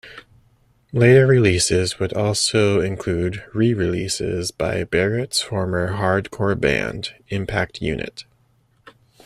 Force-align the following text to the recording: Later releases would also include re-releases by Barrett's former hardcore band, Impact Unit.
Later 0.93 1.27
releases 1.27 1.99
would 1.99 2.11
also 2.13 2.81
include 2.81 3.43
re-releases 3.53 4.49
by 4.49 4.83
Barrett's 4.83 5.41
former 5.41 5.89
hardcore 5.95 6.59
band, 6.59 7.11
Impact 7.27 7.83
Unit. 7.83 8.23